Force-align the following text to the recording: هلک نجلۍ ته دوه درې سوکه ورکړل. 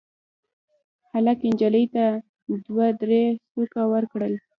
هلک 1.11 1.39
نجلۍ 1.51 1.85
ته 1.95 2.05
دوه 2.65 2.87
درې 3.01 3.23
سوکه 3.49 3.81
ورکړل. 3.93 4.33